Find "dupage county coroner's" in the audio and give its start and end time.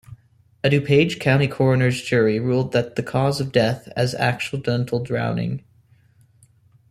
0.71-2.01